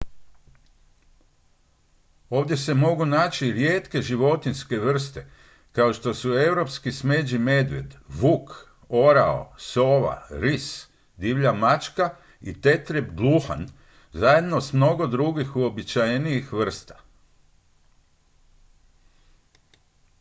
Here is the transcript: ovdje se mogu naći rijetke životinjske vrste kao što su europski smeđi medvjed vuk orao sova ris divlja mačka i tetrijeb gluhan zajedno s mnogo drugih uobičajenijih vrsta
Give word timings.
ovdje 2.29 2.57
se 2.57 2.73
mogu 2.73 3.05
naći 3.05 3.51
rijetke 3.51 4.01
životinjske 4.01 4.77
vrste 4.79 5.29
kao 5.71 5.93
što 5.93 6.13
su 6.13 6.33
europski 6.33 6.91
smeđi 6.91 7.37
medvjed 7.39 7.93
vuk 8.21 8.49
orao 8.89 9.55
sova 9.57 10.27
ris 10.29 10.87
divlja 11.17 11.53
mačka 11.53 12.15
i 12.41 12.61
tetrijeb 12.61 13.15
gluhan 13.15 13.69
zajedno 14.13 14.61
s 14.61 14.73
mnogo 14.73 15.07
drugih 15.07 15.55
uobičajenijih 15.55 16.53
vrsta 16.53 16.97